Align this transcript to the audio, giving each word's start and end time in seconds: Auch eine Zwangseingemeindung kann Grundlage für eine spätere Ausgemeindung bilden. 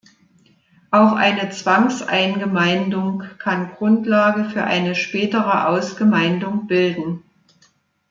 Auch 0.89 1.11
eine 1.13 1.51
Zwangseingemeindung 1.51 3.19
kann 3.37 3.69
Grundlage 3.73 4.45
für 4.45 4.63
eine 4.63 4.95
spätere 4.95 5.67
Ausgemeindung 5.67 6.65
bilden. 6.65 7.21